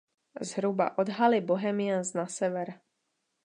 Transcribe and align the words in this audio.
Zhruba 0.41 0.95
od 0.97 1.09
haly 1.09 1.41
Bohemians 1.41 2.13
na 2.13 2.27
sever. 2.27 2.81